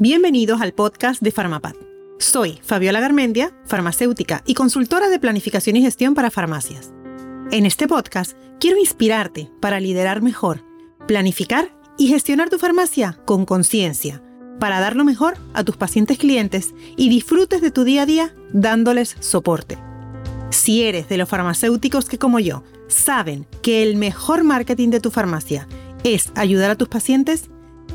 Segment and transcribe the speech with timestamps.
[0.00, 1.74] Bienvenidos al podcast de Farmapad.
[2.20, 6.92] Soy Fabiola Garmendia, farmacéutica y consultora de planificación y gestión para farmacias.
[7.50, 10.62] En este podcast quiero inspirarte para liderar mejor,
[11.08, 14.22] planificar y gestionar tu farmacia con conciencia,
[14.60, 18.36] para dar lo mejor a tus pacientes clientes y disfrutes de tu día a día
[18.52, 19.78] dándoles soporte.
[20.50, 25.10] Si eres de los farmacéuticos que como yo saben que el mejor marketing de tu
[25.10, 25.66] farmacia
[26.04, 27.50] es ayudar a tus pacientes,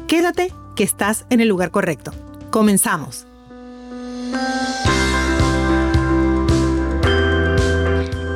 [0.05, 2.11] quédate que estás en el lugar correcto.
[2.49, 3.25] Comenzamos.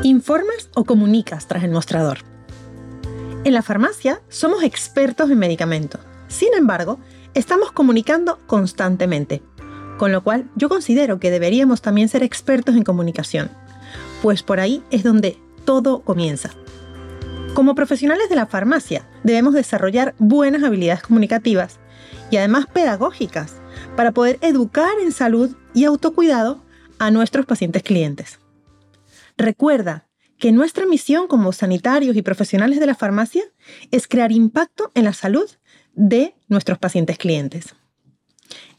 [0.04, 2.20] ¿Informas o comunicas tras el mostrador?
[3.44, 6.02] En la farmacia somos expertos en medicamentos.
[6.28, 7.00] Sin embargo,
[7.34, 9.42] estamos comunicando constantemente,
[9.98, 13.50] con lo cual yo considero que deberíamos también ser expertos en comunicación,
[14.22, 16.52] pues por ahí es donde todo comienza.
[17.54, 21.80] Como profesionales de la farmacia, debemos desarrollar buenas habilidades comunicativas
[22.31, 23.54] y además pedagógicas
[23.95, 26.64] para poder educar en salud y autocuidado
[27.00, 28.39] a nuestros pacientes clientes.
[29.38, 33.44] Recuerda que nuestra misión como sanitarios y profesionales de la farmacia
[33.92, 35.50] es crear impacto en la salud
[35.94, 37.75] de nuestros pacientes clientes.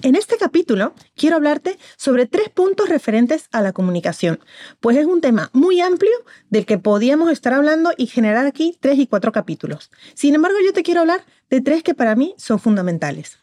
[0.03, 4.41] En este capítulo quiero hablarte sobre tres puntos referentes a la comunicación,
[4.81, 6.13] pues es un tema muy amplio
[6.51, 9.91] del que podíamos estar hablando y generar aquí tres y cuatro capítulos.
[10.15, 13.39] Sin embargo, yo te quiero hablar de tres que para mí son fundamentales.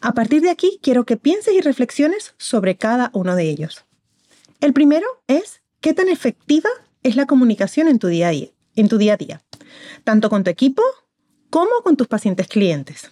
[0.00, 3.84] A partir de aquí, quiero que pienses y reflexiones sobre cada uno de ellos.
[4.60, 6.70] El primero es qué tan efectiva
[7.02, 9.42] es la comunicación en tu día a día, en tu día, a día
[10.04, 10.82] tanto con tu equipo
[11.50, 13.10] como con tus pacientes clientes.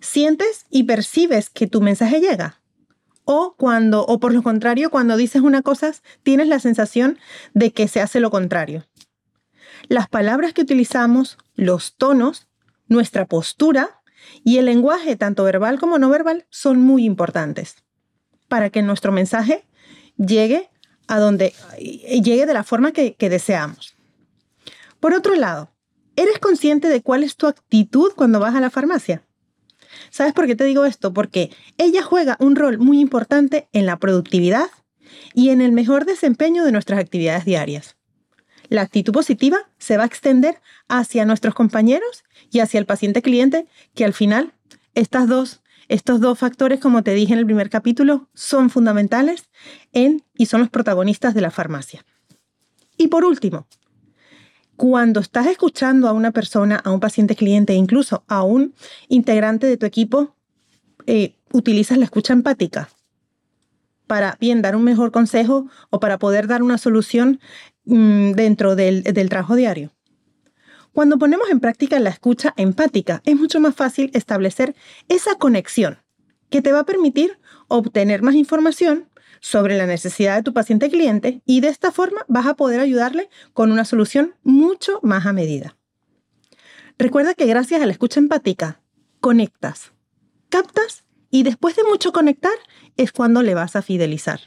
[0.00, 2.60] ¿Sientes y percibes que tu mensaje llega?
[3.24, 5.92] O cuando, o por lo contrario, cuando dices una cosa,
[6.22, 7.18] tienes la sensación
[7.54, 8.86] de que se hace lo contrario.
[9.88, 12.48] Las palabras que utilizamos, los tonos,
[12.88, 14.02] nuestra postura
[14.42, 17.76] y el lenguaje, tanto verbal como no verbal, son muy importantes
[18.48, 19.64] para que nuestro mensaje
[20.16, 20.68] llegue
[21.06, 23.96] a donde llegue de la forma que, que deseamos.
[24.98, 25.70] Por otro lado,
[26.16, 29.22] ¿eres consciente de cuál es tu actitud cuando vas a la farmacia?
[30.10, 31.12] ¿Sabes por qué te digo esto?
[31.12, 34.68] Porque ella juega un rol muy importante en la productividad
[35.34, 37.96] y en el mejor desempeño de nuestras actividades diarias.
[38.68, 43.66] La actitud positiva se va a extender hacia nuestros compañeros y hacia el paciente cliente,
[43.94, 44.54] que al final
[44.94, 49.50] estas dos, estos dos factores, como te dije en el primer capítulo, son fundamentales
[49.92, 52.04] en y son los protagonistas de la farmacia.
[52.96, 53.66] Y por último,
[54.80, 58.74] cuando estás escuchando a una persona, a un paciente cliente, incluso a un
[59.08, 60.34] integrante de tu equipo,
[61.06, 62.88] eh, utilizas la escucha empática
[64.06, 67.40] para bien dar un mejor consejo o para poder dar una solución
[67.84, 69.92] mm, dentro del, del trabajo diario.
[70.94, 74.74] Cuando ponemos en práctica la escucha empática, es mucho más fácil establecer
[75.10, 75.98] esa conexión
[76.48, 77.38] que te va a permitir
[77.68, 79.09] obtener más información
[79.40, 83.28] sobre la necesidad de tu paciente cliente y de esta forma vas a poder ayudarle
[83.52, 85.76] con una solución mucho más a medida.
[86.98, 88.82] Recuerda que gracias a la escucha empática
[89.20, 89.92] conectas,
[90.50, 92.52] captas y después de mucho conectar
[92.96, 94.40] es cuando le vas a fidelizar.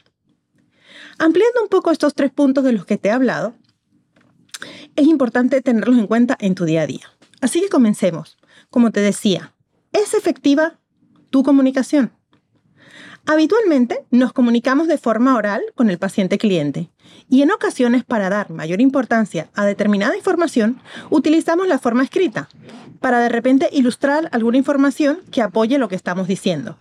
[1.18, 3.54] Ampliando un poco estos tres puntos de los que te he hablado,
[4.96, 7.10] es importante tenerlos en cuenta en tu día a día.
[7.40, 8.36] Así que comencemos.
[8.70, 9.54] Como te decía,
[9.92, 10.78] ¿es efectiva
[11.30, 12.12] tu comunicación?
[13.26, 16.90] Habitualmente nos comunicamos de forma oral con el paciente cliente
[17.30, 22.48] y en ocasiones para dar mayor importancia a determinada información utilizamos la forma escrita
[23.00, 26.76] para de repente ilustrar alguna información que apoye lo que estamos diciendo,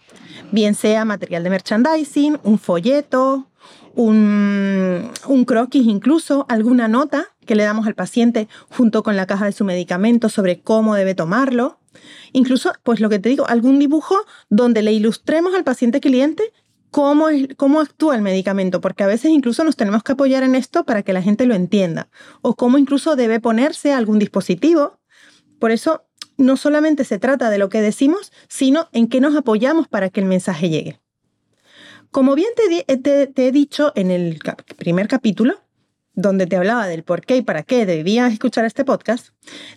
[0.52, 3.48] bien sea material de merchandising, un folleto,
[3.96, 9.46] un, un croquis incluso, alguna nota que le damos al paciente junto con la caja
[9.46, 11.80] de su medicamento sobre cómo debe tomarlo
[12.32, 14.16] Incluso, pues lo que te digo, algún dibujo
[14.50, 16.52] donde le ilustremos al paciente cliente
[16.92, 20.56] cómo, es, cómo actúa el medicamento, porque a veces incluso nos tenemos que apoyar en
[20.56, 22.10] esto para que la gente lo entienda,
[22.42, 25.00] o cómo incluso debe ponerse algún dispositivo.
[25.60, 26.06] Por eso,
[26.38, 30.20] no solamente se trata de lo que decimos, sino en qué nos apoyamos para que
[30.20, 31.00] el mensaje llegue.
[32.12, 34.40] Como bien te he dicho en el
[34.78, 35.63] primer capítulo,
[36.16, 39.30] donde te hablaba del por qué y para qué debías escuchar este podcast,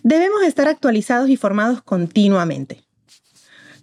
[0.03, 2.83] debemos estar actualizados y formados continuamente,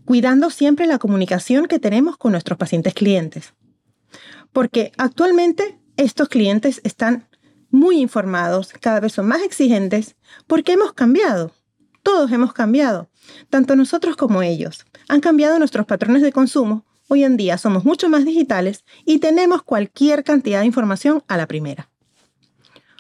[0.05, 3.55] cuidando siempre la comunicación que tenemos con nuestros pacientes clientes.
[4.53, 7.29] Porque actualmente estos clientes están
[7.71, 10.17] muy informados, cada vez son más exigentes,
[10.47, 11.53] porque hemos cambiado.
[12.05, 13.09] Todos hemos cambiado,
[13.49, 14.85] tanto nosotros como ellos.
[15.09, 16.85] Han cambiado nuestros patrones de consumo.
[17.09, 21.47] Hoy en día somos mucho más digitales y tenemos cualquier cantidad de información a la
[21.47, 21.91] primera.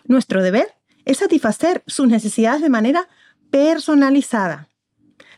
[0.04, 0.74] Nuestro deber
[1.04, 3.08] es satisfacer sus necesidades de manera
[3.50, 4.68] personalizada.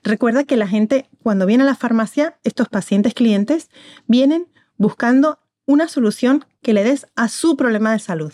[0.03, 3.71] Recuerda que la gente, cuando viene a la farmacia, estos pacientes clientes
[4.07, 8.33] vienen buscando una solución que le des a su problema de salud.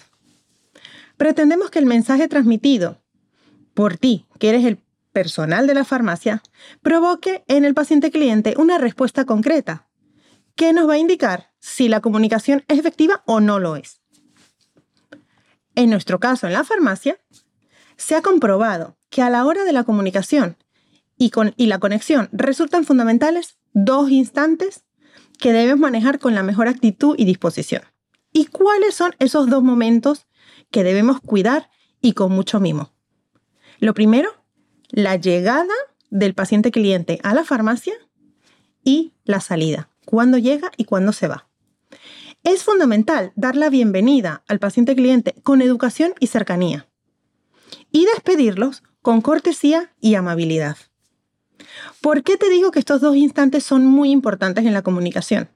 [1.17, 3.01] Pretendemos que el mensaje transmitido
[3.75, 4.79] por ti, que eres el
[5.13, 6.43] personal de la farmacia,
[6.83, 9.89] provoque en el paciente cliente una respuesta concreta,
[10.55, 14.02] que nos va a indicar si la comunicación es efectiva o no lo es.
[15.75, 17.19] En nuestro caso, en la farmacia,
[17.97, 20.57] se ha comprobado que a la hora de la comunicación
[21.17, 21.31] y,
[21.67, 24.85] la conexión resultan fundamentales dos instantes
[25.39, 27.83] que debes manejar con la mejor actitud y disposición.
[28.33, 30.27] ¿Y cuáles son esos dos momentos
[30.71, 31.71] que debemos cuidar
[32.01, 32.93] y con mucho mimo?
[33.79, 34.31] Lo primero,
[34.91, 35.75] la llegada
[36.11, 37.95] del paciente cliente a la farmacia
[38.85, 41.52] y la salida, cuándo llega y cuándo se va.
[42.45, 46.89] Es fundamental dar la bienvenida al paciente cliente con educación y cercanía
[47.93, 50.77] y despedirlos con cortesía y amabilidad.
[52.01, 55.51] ¿Por qué te digo que estos dos instantes son muy importantes en la comunicación?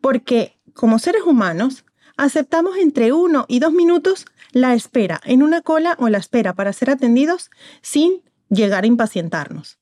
[0.00, 1.84] Porque como seres humanos
[2.16, 6.72] aceptamos entre uno y dos minutos la espera en una cola o la espera para
[6.72, 7.50] ser atendidos
[7.82, 9.78] sin llegar a impacientarnos.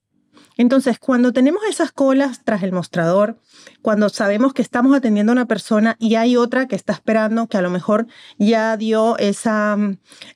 [0.57, 3.39] Entonces, cuando tenemos esas colas tras el mostrador,
[3.81, 7.57] cuando sabemos que estamos atendiendo a una persona y hay otra que está esperando, que
[7.57, 8.07] a lo mejor
[8.39, 9.77] ya dio esa,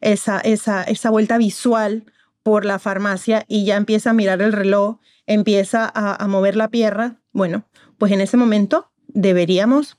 [0.00, 2.04] esa, esa, esa vuelta visual
[2.42, 6.68] por la farmacia y ya empieza a mirar el reloj, empieza a, a mover la
[6.68, 7.64] pierna, bueno,
[7.98, 9.98] pues en ese momento deberíamos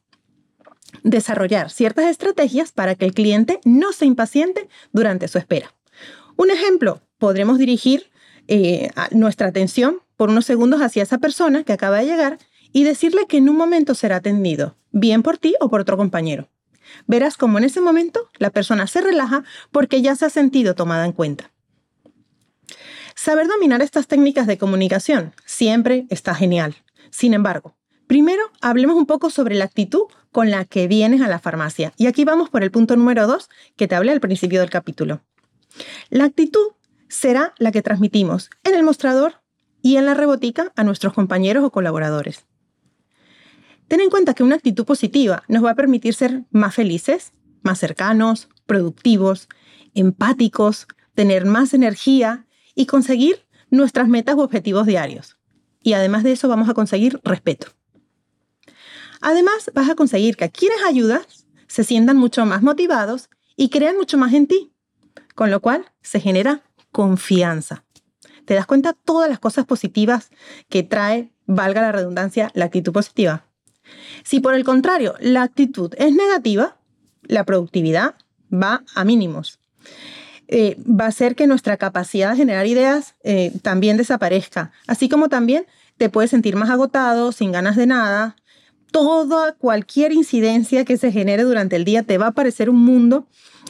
[1.03, 5.73] desarrollar ciertas estrategias para que el cliente no se impaciente durante su espera.
[6.37, 8.09] Un ejemplo, podremos dirigir
[8.47, 12.39] eh, nuestra atención por unos segundos hacia esa persona que acaba de llegar
[12.73, 16.49] y decirle que en un momento será atendido, bien por ti o por otro compañero.
[17.05, 21.05] Verás cómo en ese momento la persona se relaja porque ya se ha sentido tomada
[21.05, 21.51] en cuenta.
[23.15, 26.75] Saber dominar estas técnicas de comunicación siempre está genial.
[27.09, 27.75] Sin embargo,
[28.05, 31.93] primero hablemos un poco sobre la actitud con la que vienes a la farmacia.
[31.97, 35.21] Y aquí vamos por el punto número 2 que te hablé al principio del capítulo.
[36.09, 36.73] La actitud
[37.07, 39.41] será la que transmitimos en el mostrador
[39.87, 42.45] y en la rebotica a nuestros compañeros o colaboradores.
[43.87, 47.31] Ten en cuenta que una actitud positiva nos va a permitir ser más felices,
[47.61, 49.47] más cercanos, productivos,
[49.93, 55.37] empáticos, tener más energía y conseguir nuestras metas u objetivos diarios.
[55.81, 57.67] Y además de eso vamos a conseguir respeto.
[59.21, 63.95] Además vas a conseguir que a quienes ayudas se sientan mucho más motivados y crean
[63.95, 64.73] mucho más en ti,
[65.33, 66.61] con lo cual se genera
[66.91, 67.85] confianza.
[68.47, 70.29] ¿Te das cuenta todas las cosas positivas
[70.69, 73.43] que trae, valga la redundancia, la actitud positiva?
[74.23, 76.77] Si por el contrario la actitud es negativa,
[77.23, 78.15] la productividad
[78.51, 79.59] va a mínimos.
[80.47, 85.27] Eh, va a ser que nuestra capacidad de generar ideas eh, también desaparezca, así como
[85.27, 85.65] también
[85.97, 88.37] te puedes sentir más agotado, sin ganas de nada.
[88.93, 93.27] Toda, cualquier incidencia que se genere durante el día te va a parecer un mundo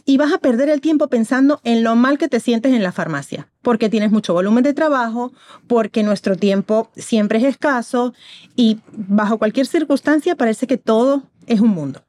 [0.08, 2.94] y vas a perder el tiempo pensando en lo mal que te sientes en la
[2.94, 5.34] farmacia, porque tienes mucho volumen de trabajo,
[5.68, 8.14] porque nuestro tiempo siempre es escaso
[8.56, 12.04] y bajo cualquier circunstancia parece que todo es un mundo.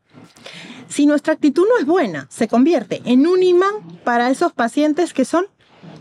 [0.88, 3.74] Si nuestra actitud no es buena, se convierte en un imán
[4.04, 5.46] para esos pacientes que son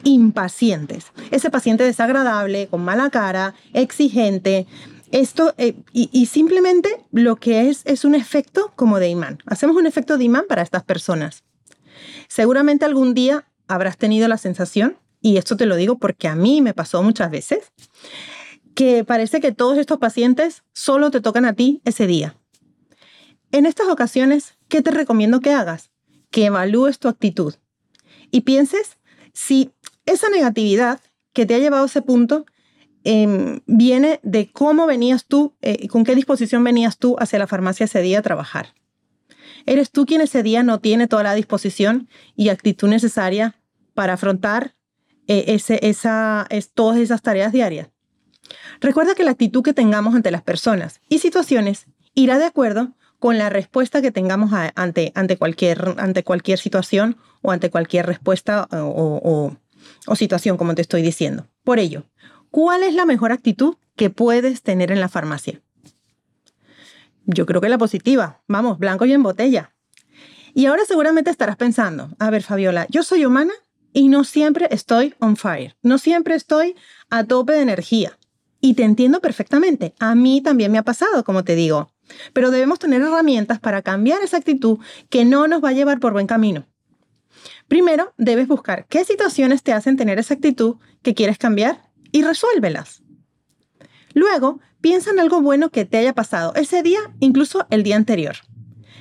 [0.03, 1.07] impacientes.
[1.31, 4.67] Ese paciente desagradable, con mala cara, exigente,
[5.11, 9.39] esto, eh, y, y, simplemente lo que es es un efecto como de imán.
[9.47, 11.43] Hacemos un efecto de imán para estas personas.
[12.27, 16.61] Seguramente algún día habrás tenido la sensación, y esto te lo digo porque a mí
[16.61, 17.71] me pasó muchas veces,
[18.75, 22.35] que parece que todos estos pacientes solo te tocan a ti ese día.
[23.51, 25.89] En estas ocasiones, ¿qué te recomiendo que hagas?
[26.29, 27.55] Que evalúes tu actitud
[28.29, 28.97] y pienses
[29.33, 29.71] si
[30.05, 30.99] esa negatividad
[31.33, 32.45] que te ha llevado a ese punto
[33.03, 37.85] em, viene de cómo venías tú, eh, con qué disposición venías tú hacia la farmacia
[37.85, 38.73] ese día a trabajar.
[39.67, 42.07] Eres tú quien ese día no tiene toda la disposición
[42.37, 43.55] y actitud necesaria
[43.93, 44.75] para afrontar
[45.27, 47.89] eh, ese, esa, es, todas esas tareas diarias.
[48.79, 53.37] Recuerda que la actitud que tengamos ante las personas y situaciones irá de acuerdo con
[53.37, 59.51] la respuesta que tengamos ante, ante, cualquier, ante cualquier situación o ante cualquier respuesta o,
[60.07, 61.47] o situación, como te estoy diciendo.
[61.65, 62.05] Por ello,
[62.51, 65.61] ¿cuál es la mejor actitud que puedes tener en la farmacia?
[67.27, 68.41] Yo creo que la positiva.
[68.47, 69.73] Vamos, blanco y en botella.
[70.53, 73.53] Y ahora seguramente estarás pensando, a ver Fabiola, yo soy humana
[73.93, 76.75] y no siempre estoy on fire, no siempre estoy
[77.09, 78.17] a tope de energía.
[78.59, 81.91] Y te entiendo perfectamente, a mí también me ha pasado, como te digo.
[82.33, 84.79] Pero debemos tener herramientas para cambiar esa actitud
[85.09, 86.65] que no nos va a llevar por buen camino.
[87.67, 91.81] Primero, debes buscar qué situaciones te hacen tener esa actitud que quieres cambiar
[92.11, 93.03] y resuélvelas.
[94.13, 98.35] Luego, piensa en algo bueno que te haya pasado ese día, incluso el día anterior.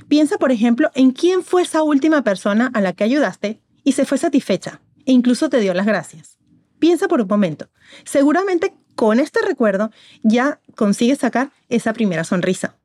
[0.09, 4.05] Piensa, por ejemplo, en quién fue esa última persona a la que ayudaste y se
[4.05, 6.39] fue satisfecha e incluso te dio las gracias.
[6.79, 7.69] Piensa por un momento.
[8.05, 9.91] Seguramente con este recuerdo
[10.23, 12.77] ya consigues sacar esa primera sonrisa.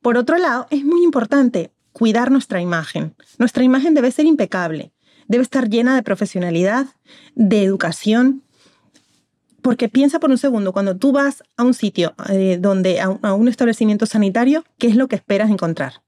[0.00, 3.14] Por otro lado, es muy importante cuidar nuestra imagen.
[3.38, 4.92] Nuestra imagen debe ser impecable,
[5.28, 6.86] debe estar llena de profesionalidad,
[7.34, 8.42] de educación,
[9.62, 13.48] porque piensa por un segundo, cuando tú vas a un sitio eh, donde, a un,
[13.48, 16.02] establecimiento sanitario, ¿qué es lo que esperas encontrar?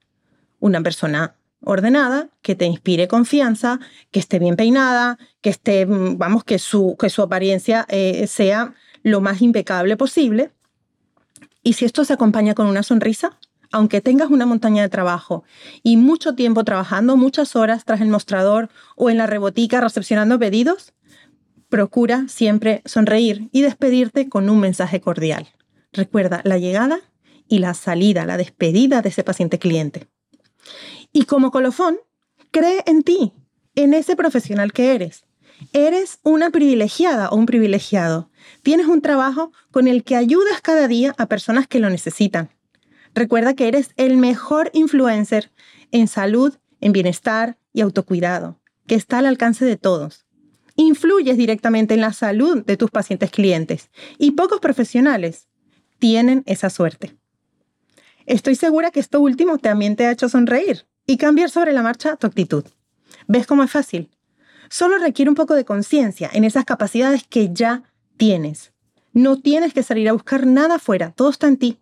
[0.58, 3.80] Una persona ordenada, que te inspire confianza,
[4.10, 8.74] que esté bien peinada, que esté, mm, vamos, que su, que su apariencia eh, sea
[9.02, 10.50] lo más impecable posible.
[11.62, 13.38] Y si esto se acompaña con una sonrisa,
[13.74, 15.44] aunque tengas una montaña de trabajo
[15.82, 20.93] y mucho tiempo trabajando, muchas horas tras el mostrador o en la rebotica recepcionando pedidos,
[21.74, 25.48] procura siempre sonreír y despedirte con un mensaje cordial.
[25.92, 27.00] Recuerda la llegada
[27.48, 30.06] y la salida, la despedida de ese paciente cliente.
[31.12, 31.98] Y como colofón,
[32.52, 33.32] cree en ti,
[33.74, 35.24] en ese profesional que eres.
[35.72, 38.30] Eres una privilegiada o un privilegiado.
[38.62, 42.50] Tienes un trabajo con el que ayudas cada día a personas que lo necesitan.
[43.16, 45.50] Recuerda que eres el mejor influencer
[45.90, 50.24] en salud, en bienestar y autocuidado, que está al alcance de todos
[50.76, 55.48] influyes directamente en la salud de tus pacientes clientes y pocos profesionales
[55.98, 57.16] tienen esa suerte.
[58.26, 62.16] Estoy segura que esto último también te ha hecho sonreír y cambiar sobre la marcha
[62.16, 62.64] tu actitud.
[63.26, 64.10] ¿Ves cómo es fácil?
[64.68, 67.82] Solo requiere un poco de conciencia en esas capacidades que ya
[68.16, 68.72] tienes.
[69.12, 71.78] No tienes que salir a buscar nada afuera, todo está en ti.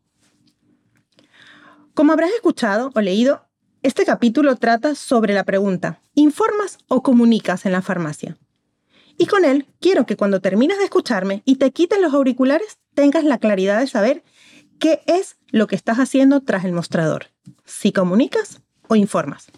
[1.94, 3.46] Como habrás escuchado o leído,
[3.82, 8.36] este capítulo trata sobre la pregunta, ¿informas o comunicas en la farmacia?
[9.22, 13.22] Y con él quiero que cuando termines de escucharme y te quites los auriculares, tengas
[13.22, 14.24] la claridad de saber
[14.80, 17.26] qué es lo que estás haciendo tras el mostrador,
[17.64, 19.52] si comunicas o informas.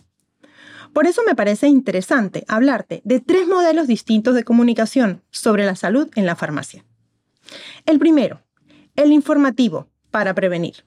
[0.93, 6.11] Por eso me parece interesante hablarte de tres modelos distintos de comunicación sobre la salud
[6.15, 6.85] en la farmacia.
[7.87, 8.43] El primero,
[8.97, 10.85] el informativo, para prevenir.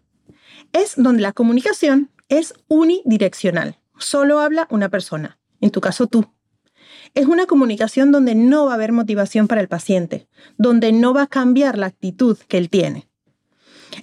[0.72, 3.80] Es donde la comunicación es unidireccional.
[3.98, 6.28] Solo habla una persona, en tu caso tú,
[7.18, 10.28] es una comunicación donde no va a haber motivación para el paciente,
[10.60, 13.08] donde no va a cambiar la actitud que él tiene.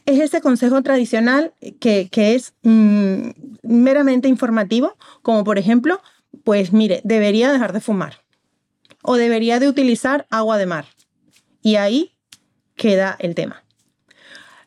[0.05, 3.29] Es ese consejo tradicional que, es mm,
[3.63, 6.01] meramente informativo, como por ejemplo,
[6.43, 8.17] pues mire, debería dejar de fumar
[9.05, 10.87] o debería de utilizar agua de mar.
[11.63, 12.17] Y ahí
[12.75, 13.63] queda el tema.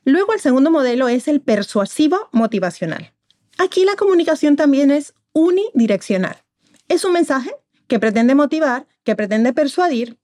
[0.05, 3.11] Luego el segundo modelo es el persuasivo motivacional.
[3.57, 6.37] Aquí la comunicación también es unidireccional.
[6.87, 7.51] Es un mensaje
[7.87, 10.17] que pretende motivar, que pretende persuadir,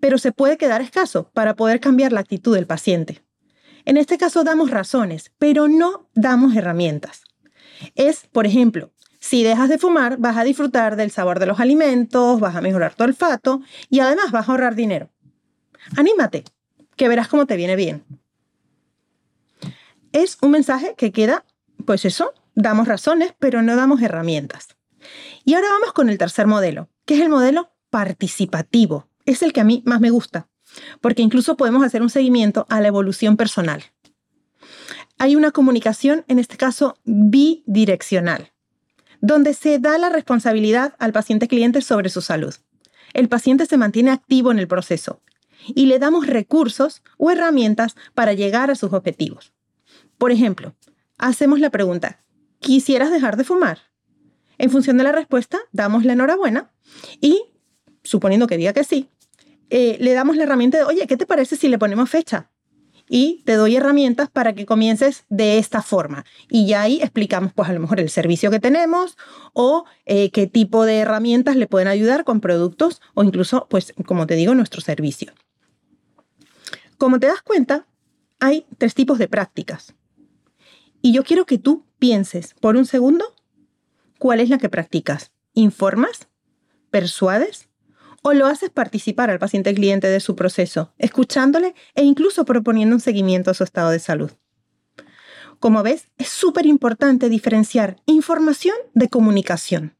[0.00, 3.22] pero se puede quedar escaso para poder cambiar la actitud del paciente.
[3.84, 7.22] En este caso damos razones, pero no damos herramientas.
[7.94, 12.40] Es, por ejemplo, si dejas de fumar, vas a disfrutar del sabor de los alimentos,
[12.40, 15.10] vas a mejorar tu olfato y además vas a ahorrar dinero.
[15.96, 16.44] Anímate,
[16.96, 18.04] que verás cómo te viene bien.
[20.12, 21.44] Es un mensaje que queda,
[21.84, 24.77] pues eso, damos razones, pero no damos herramientas.
[25.48, 29.08] Y ahora vamos con el tercer modelo, que es el modelo participativo.
[29.24, 30.46] Es el que a mí más me gusta,
[31.00, 33.82] porque incluso podemos hacer un seguimiento a la evolución personal.
[35.16, 38.52] Hay una comunicación, en este caso, bidireccional,
[39.22, 42.54] donde se da la responsabilidad al paciente cliente sobre su salud.
[43.14, 45.22] El paciente se mantiene activo en el proceso
[45.66, 49.54] y le damos recursos o herramientas para llegar a sus objetivos.
[50.18, 50.74] Por ejemplo,
[51.16, 52.22] hacemos la pregunta,
[52.60, 53.87] ¿quisieras dejar de fumar?
[54.58, 56.72] En función de la respuesta, damos la enhorabuena
[57.20, 57.42] y,
[58.02, 59.08] suponiendo que diga que sí,
[59.70, 62.50] eh, le damos la herramienta de, oye, ¿qué te parece si le ponemos fecha?
[63.08, 66.24] Y te doy herramientas para que comiences de esta forma.
[66.50, 69.16] Y ya ahí explicamos, pues a lo mejor el servicio que tenemos
[69.54, 74.26] o eh, qué tipo de herramientas le pueden ayudar con productos o incluso, pues como
[74.26, 75.32] te digo, nuestro servicio.
[76.98, 77.86] Como te das cuenta,
[78.40, 79.94] hay tres tipos de prácticas.
[81.00, 83.34] Y yo quiero que tú pienses por un segundo
[84.18, 85.32] cuál es la que practicas.
[85.54, 86.28] ¿Informas?
[86.90, 87.68] ¿Persuades?
[88.22, 93.00] ¿O lo haces participar al paciente cliente de su proceso, escuchándole e incluso proponiendo un
[93.00, 94.30] seguimiento a su estado de salud?
[95.60, 99.96] Como ves, es súper importante diferenciar información de comunicación.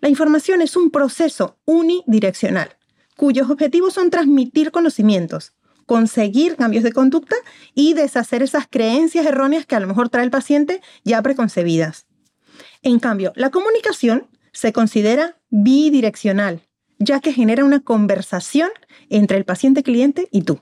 [0.00, 2.76] La información es un proceso unidireccional,
[3.16, 5.52] cuyos objetivos son transmitir conocimientos,
[5.86, 7.36] conseguir cambios de conducta
[7.74, 12.06] y deshacer esas creencias erróneas que a lo mejor trae el paciente ya preconcebidas.
[12.84, 16.60] En cambio, la comunicación se considera bidireccional,
[16.98, 18.68] ya que genera una conversación
[19.08, 20.60] entre el paciente cliente y tú.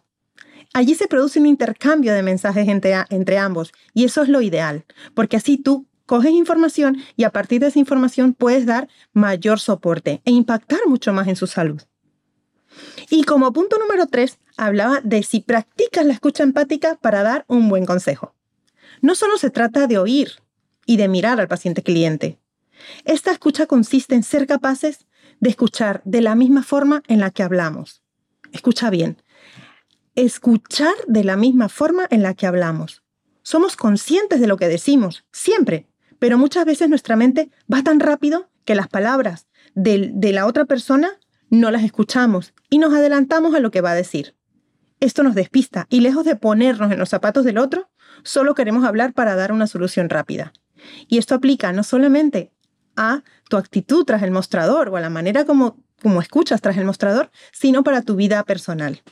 [0.72, 4.84] Allí se produce un intercambio de mensajes entre, entre ambos y eso es lo ideal,
[5.14, 10.22] porque así tú coges información y a partir de esa información puedes dar mayor soporte
[10.24, 11.82] e impactar mucho más en su salud.
[13.10, 17.68] Y como punto número tres, hablaba de si practicas la escucha empática para dar un
[17.68, 18.36] buen consejo.
[19.00, 20.41] No solo se trata de oír
[20.86, 22.38] y de mirar al paciente cliente.
[23.04, 25.06] Esta escucha consiste en ser capaces
[25.40, 28.02] de escuchar de la misma forma en la que hablamos.
[28.52, 29.22] Escucha bien.
[30.14, 33.02] Escuchar de la misma forma en la que hablamos.
[33.42, 35.86] Somos conscientes de lo que decimos, siempre,
[36.18, 41.10] pero muchas veces nuestra mente va tan rápido que las palabras de, la otra persona
[41.50, 44.36] no las escuchamos y nos adelantamos a lo que va a decir.
[45.00, 47.90] Esto nos despista y lejos de ponernos en los zapatos del otro,
[48.22, 50.52] solo queremos hablar para dar una solución rápida.
[51.08, 52.52] Y esto aplica no solamente
[52.96, 56.84] a tu actitud tras el mostrador o a la manera como, como escuchas tras el
[56.84, 59.02] mostrador, sino para tu vida personal.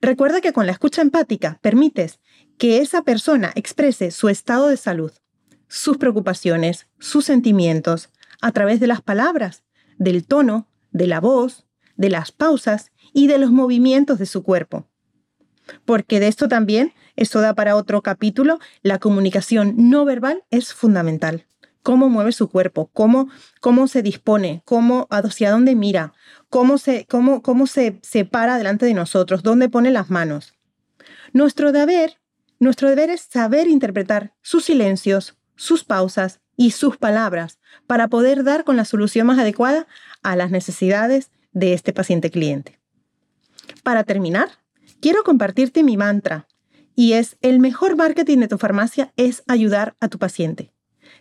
[0.00, 2.20] Recuerda que con la escucha empática permites
[2.58, 5.12] que esa persona exprese su estado de salud,
[5.68, 8.10] sus preocupaciones, sus sentimientos,
[8.40, 9.62] a través de las palabras,
[9.98, 11.64] del tono de la voz,
[11.96, 14.86] de las pausas y de los movimientos de su cuerpo.
[15.84, 21.46] Porque de esto también, esto da para otro capítulo, la comunicación no verbal es fundamental.
[21.82, 23.28] Cómo mueve su cuerpo, cómo,
[23.60, 26.12] cómo se dispone, cómo, hacia dónde mira,
[26.48, 30.54] cómo se, cómo, cómo se, se para delante de nosotros, dónde pone las manos.
[31.32, 32.20] Nuestro deber,
[32.60, 38.64] nuestro deber es saber interpretar sus silencios, sus pausas y sus palabras para poder dar
[38.64, 39.86] con la solución más adecuada
[40.22, 42.78] a las necesidades de este paciente cliente.
[43.82, 44.50] Para terminar,
[45.00, 46.46] quiero compartirte mi mantra
[46.94, 50.72] y es el mejor marketing de tu farmacia es ayudar a tu paciente.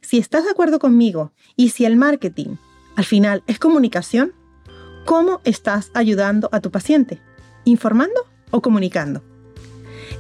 [0.02, 2.56] Si estás de acuerdo conmigo y si el marketing
[2.96, 4.34] al final es comunicación,
[5.06, 7.20] ¿cómo estás ayudando a tu paciente?
[7.64, 9.24] ¿Informando o comunicando?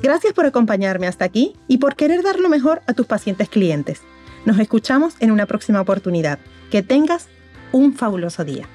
[0.01, 4.01] Gracias por acompañarme hasta aquí y por querer dar lo mejor a tus pacientes clientes.
[4.45, 6.39] Nos escuchamos en una próxima oportunidad.
[6.71, 7.27] Que tengas
[7.71, 8.67] un fabuloso día.